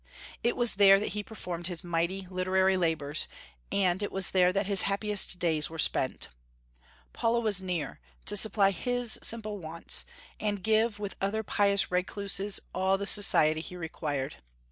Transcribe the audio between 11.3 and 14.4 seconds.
pious recluses, all the society he required.